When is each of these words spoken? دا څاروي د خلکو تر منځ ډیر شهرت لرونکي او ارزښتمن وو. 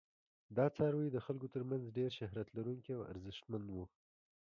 دا 0.57 0.65
څاروي 0.75 1.09
د 1.11 1.17
خلکو 1.25 1.47
تر 1.53 1.63
منځ 1.69 1.83
ډیر 1.97 2.09
شهرت 2.19 2.47
لرونکي 2.57 2.91
او 2.97 3.01
ارزښتمن 3.11 3.63
وو. 3.69 3.85